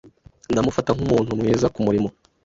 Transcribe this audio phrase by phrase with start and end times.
[0.51, 2.09] Ndamufata nkumuntu mwiza kumurimo.